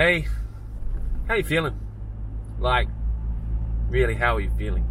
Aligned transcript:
Hey, 0.00 0.26
how 1.28 1.34
you 1.34 1.44
feeling? 1.44 1.78
Like, 2.58 2.88
really, 3.90 4.14
how 4.14 4.36
are 4.36 4.40
you 4.40 4.50
feeling? 4.56 4.86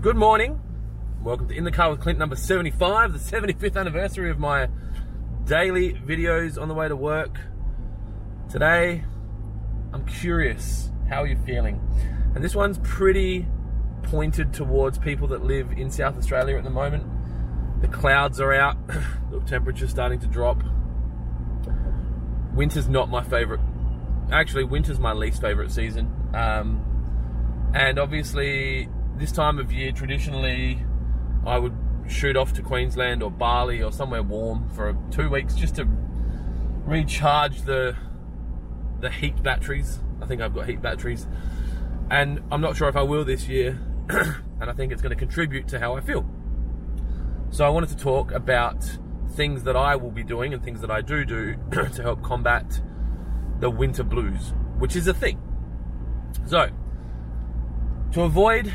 Good 0.00 0.14
morning. 0.14 0.60
Welcome 1.20 1.48
to 1.48 1.56
In 1.56 1.64
the 1.64 1.72
Car 1.72 1.90
with 1.90 1.98
Clint 1.98 2.20
number 2.20 2.36
75, 2.36 3.14
the 3.14 3.18
75th 3.18 3.76
anniversary 3.76 4.30
of 4.30 4.38
my 4.38 4.68
daily 5.44 5.94
videos 5.94 6.56
on 6.56 6.68
the 6.68 6.74
way 6.74 6.86
to 6.86 6.94
work. 6.94 7.36
Today, 8.48 9.02
I'm 9.92 10.06
curious, 10.06 10.92
how 11.08 11.24
are 11.24 11.26
you 11.26 11.36
feeling? 11.44 11.80
And 12.36 12.44
this 12.44 12.54
one's 12.54 12.78
pretty 12.84 13.48
pointed 14.04 14.54
towards 14.54 14.98
people 14.98 15.26
that 15.26 15.42
live 15.42 15.72
in 15.72 15.90
South 15.90 16.16
Australia 16.16 16.56
at 16.58 16.62
the 16.62 16.70
moment. 16.70 17.02
The 17.80 17.88
clouds 17.88 18.38
are 18.38 18.52
out, 18.52 18.76
the 19.32 19.40
temperature's 19.48 19.90
starting 19.90 20.20
to 20.20 20.28
drop. 20.28 20.62
Winter's 22.54 22.88
not 22.88 23.08
my 23.08 23.22
favorite. 23.22 23.60
Actually, 24.30 24.64
winter's 24.64 24.98
my 24.98 25.12
least 25.12 25.40
favorite 25.40 25.70
season. 25.70 26.10
Um, 26.34 27.72
and 27.74 27.98
obviously, 27.98 28.88
this 29.16 29.32
time 29.32 29.58
of 29.58 29.72
year, 29.72 29.92
traditionally, 29.92 30.84
I 31.46 31.58
would 31.58 31.74
shoot 32.08 32.36
off 32.36 32.52
to 32.54 32.62
Queensland 32.62 33.22
or 33.22 33.30
Bali 33.30 33.82
or 33.82 33.92
somewhere 33.92 34.22
warm 34.22 34.68
for 34.70 34.96
two 35.10 35.30
weeks 35.30 35.54
just 35.54 35.76
to 35.76 35.86
recharge 36.84 37.62
the 37.62 37.96
the 39.00 39.10
heat 39.10 39.42
batteries. 39.42 40.00
I 40.20 40.26
think 40.26 40.40
I've 40.40 40.54
got 40.54 40.66
heat 40.66 40.80
batteries, 40.80 41.26
and 42.10 42.40
I'm 42.50 42.60
not 42.60 42.76
sure 42.76 42.88
if 42.88 42.96
I 42.96 43.02
will 43.02 43.24
this 43.24 43.48
year. 43.48 43.80
and 44.08 44.70
I 44.70 44.72
think 44.72 44.92
it's 44.92 45.02
going 45.02 45.10
to 45.10 45.16
contribute 45.16 45.68
to 45.68 45.78
how 45.78 45.96
I 45.96 46.00
feel. 46.00 46.24
So 47.50 47.66
I 47.66 47.68
wanted 47.68 47.90
to 47.90 47.96
talk 47.96 48.32
about 48.32 48.84
things 49.32 49.64
that 49.64 49.76
I 49.76 49.96
will 49.96 50.10
be 50.10 50.22
doing 50.22 50.54
and 50.54 50.62
things 50.62 50.80
that 50.80 50.90
I 50.90 51.00
do 51.00 51.24
do 51.24 51.56
to 51.72 52.02
help 52.02 52.22
combat 52.22 52.80
the 53.60 53.70
winter 53.70 54.02
blues, 54.02 54.52
which 54.78 54.96
is 54.96 55.06
a 55.06 55.14
thing. 55.14 55.40
So, 56.46 56.68
to 58.12 58.22
avoid 58.22 58.72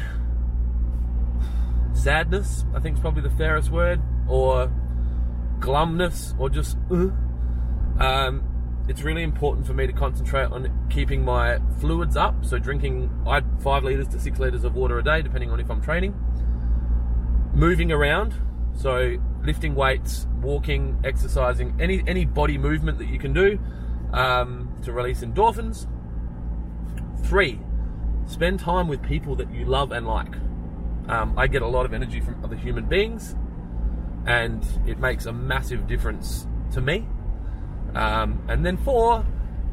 sadness, 1.94 2.66
I 2.73 2.80
think 2.80 2.96
is 2.96 3.02
probably 3.02 3.23
the 3.23 3.36
fairest 3.36 3.70
word, 3.70 4.02
or 4.28 4.72
glumness, 5.59 6.34
or 6.40 6.50
just 6.50 6.78
uh, 6.92 7.09
um, 8.03 8.44
it's 8.88 9.02
really 9.02 9.24
important 9.24 9.68
for 9.68 9.74
me 9.74 9.88
to 9.88 9.94
concentrate 9.94 10.46
on 10.46 10.88
keeping 10.90 11.26
my 11.26 11.59
fluids 11.80 12.16
up. 12.16 12.46
So 12.46 12.58
drinking 12.58 13.09
I 13.28 13.42
five 13.62 13.84
liters 13.84 14.08
to 14.09 14.20
six 14.20 14.40
liters 14.40 14.64
of 14.64 14.76
water 14.76 14.98
a 15.00 15.03
day, 15.03 15.22
depending 15.22 15.52
on 15.52 15.59
if 15.59 15.70
I'm 15.70 15.81
training. 15.81 16.14
Moving 17.53 17.92
around, 17.92 18.36
so 18.74 19.18
lifting 19.48 19.73
weights, 19.73 20.28
walking, 20.42 21.00
exercising, 21.03 21.76
any 21.80 22.03
any 22.06 22.26
body 22.26 22.58
movement 22.58 23.00
that 23.00 23.08
you 23.08 23.17
can 23.17 23.34
do 23.34 23.58
um, 24.14 24.72
to 24.84 24.92
release 24.92 25.22
endorphins. 25.22 25.88
Three, 27.23 27.59
spend 28.28 28.59
time 28.59 28.88
with 28.88 29.02
people 29.02 29.36
that 29.38 29.52
you 29.52 29.66
love 29.66 29.92
and 29.92 30.06
like. 30.06 30.36
Um, 31.08 31.34
I 31.38 31.48
get 31.48 31.62
a 31.62 31.68
lot 31.68 31.86
of 31.86 31.94
energy 31.94 32.20
from 32.20 32.44
other 32.44 32.56
human 32.56 32.86
beings, 32.86 33.36
and 34.28 34.64
it 34.86 35.00
makes 35.00 35.25
a 35.25 35.34
massive 35.34 35.88
difference 35.88 36.45
to 36.73 36.81
me. 36.81 37.08
Um, 37.95 38.44
and 38.50 38.66
then 38.66 38.78
four, 38.78 39.25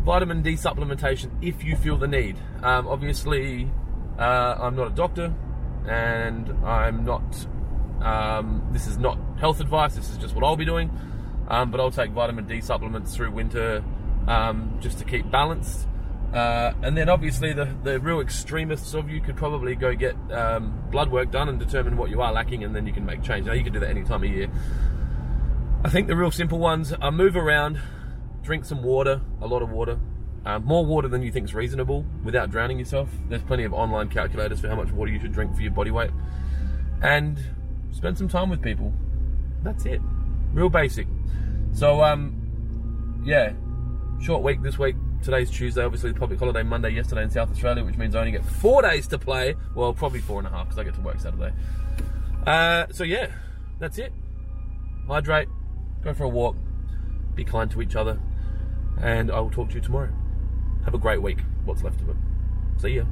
vitamin 0.04 0.42
D 0.42 0.52
supplementation 0.52 1.30
if 1.42 1.64
you 1.64 1.76
feel 1.76 1.96
the 1.96 2.06
need. 2.06 2.38
Um, 2.62 2.86
obviously, 2.86 3.70
uh, 4.18 4.54
I'm 4.60 4.76
not 4.76 4.86
a 4.86 4.94
doctor, 4.94 5.34
and 5.88 6.48
I'm 6.64 7.04
not. 7.04 7.46
Um, 8.04 8.68
this 8.70 8.86
is 8.86 8.98
not 8.98 9.18
health 9.38 9.60
advice. 9.60 9.94
This 9.94 10.10
is 10.10 10.18
just 10.18 10.34
what 10.34 10.44
I'll 10.44 10.56
be 10.56 10.64
doing. 10.64 10.90
Um, 11.48 11.70
but 11.70 11.80
I'll 11.80 11.90
take 11.90 12.10
vitamin 12.10 12.46
D 12.46 12.60
supplements 12.60 13.14
through 13.16 13.30
winter 13.30 13.84
um, 14.28 14.78
just 14.80 14.98
to 14.98 15.04
keep 15.04 15.30
balanced. 15.30 15.88
Uh, 16.32 16.72
and 16.82 16.96
then 16.96 17.08
obviously 17.08 17.52
the, 17.52 17.72
the 17.84 18.00
real 18.00 18.20
extremists 18.20 18.92
of 18.94 19.08
you 19.08 19.20
could 19.20 19.36
probably 19.36 19.76
go 19.76 19.94
get 19.94 20.16
um, 20.32 20.82
blood 20.90 21.10
work 21.10 21.30
done 21.30 21.48
and 21.48 21.58
determine 21.60 21.96
what 21.96 22.10
you 22.10 22.20
are 22.20 22.32
lacking, 22.32 22.64
and 22.64 22.74
then 22.74 22.86
you 22.86 22.92
can 22.92 23.06
make 23.06 23.22
change. 23.22 23.46
Now 23.46 23.52
you 23.52 23.62
can 23.62 23.72
do 23.72 23.80
that 23.80 23.90
any 23.90 24.02
time 24.02 24.24
of 24.24 24.30
year. 24.30 24.48
I 25.84 25.90
think 25.90 26.08
the 26.08 26.16
real 26.16 26.30
simple 26.30 26.58
ones 26.58 26.92
are 26.92 27.12
move 27.12 27.36
around, 27.36 27.78
drink 28.42 28.64
some 28.64 28.82
water, 28.82 29.20
a 29.40 29.46
lot 29.46 29.62
of 29.62 29.70
water, 29.70 29.98
uh, 30.44 30.58
more 30.58 30.84
water 30.84 31.08
than 31.08 31.22
you 31.22 31.30
think 31.30 31.44
is 31.44 31.54
reasonable 31.54 32.04
without 32.24 32.50
drowning 32.50 32.78
yourself. 32.78 33.10
There's 33.28 33.42
plenty 33.42 33.64
of 33.64 33.72
online 33.72 34.08
calculators 34.08 34.60
for 34.60 34.68
how 34.68 34.76
much 34.76 34.90
water 34.90 35.12
you 35.12 35.20
should 35.20 35.32
drink 35.32 35.54
for 35.54 35.62
your 35.62 35.70
body 35.72 35.90
weight. 35.90 36.10
And 37.00 37.38
spend 37.94 38.18
some 38.18 38.28
time 38.28 38.50
with 38.50 38.60
people. 38.60 38.92
That's 39.62 39.86
it. 39.86 40.00
Real 40.52 40.68
basic. 40.68 41.06
So, 41.72 42.02
um, 42.02 43.22
yeah, 43.24 43.52
short 44.20 44.42
week 44.42 44.62
this 44.62 44.78
week. 44.78 44.96
Today's 45.22 45.50
Tuesday, 45.50 45.82
obviously 45.82 46.12
the 46.12 46.20
public 46.20 46.38
holiday 46.38 46.62
Monday 46.62 46.90
yesterday 46.90 47.22
in 47.22 47.30
South 47.30 47.50
Australia, 47.50 47.82
which 47.82 47.96
means 47.96 48.14
I 48.14 48.18
only 48.18 48.32
get 48.32 48.44
four 48.44 48.82
days 48.82 49.06
to 49.08 49.18
play. 49.18 49.54
Well, 49.74 49.94
probably 49.94 50.20
four 50.20 50.38
and 50.38 50.46
a 50.46 50.50
half 50.50 50.66
because 50.66 50.78
I 50.78 50.84
get 50.84 50.94
to 50.96 51.00
work 51.00 51.18
Saturday. 51.18 51.52
Uh, 52.46 52.86
so 52.90 53.04
yeah, 53.04 53.28
that's 53.78 53.96
it. 53.96 54.12
Hydrate, 55.08 55.48
go 56.02 56.12
for 56.12 56.24
a 56.24 56.28
walk, 56.28 56.56
be 57.34 57.42
kind 57.42 57.70
to 57.70 57.80
each 57.80 57.96
other, 57.96 58.20
and 59.00 59.30
I 59.30 59.40
will 59.40 59.50
talk 59.50 59.70
to 59.70 59.76
you 59.76 59.80
tomorrow. 59.80 60.10
Have 60.84 60.92
a 60.92 60.98
great 60.98 61.22
week, 61.22 61.38
what's 61.64 61.82
left 61.82 62.02
of 62.02 62.10
it. 62.10 62.16
See 62.76 62.96
ya. 62.96 63.04